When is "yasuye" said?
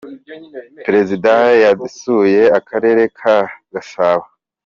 1.63-2.41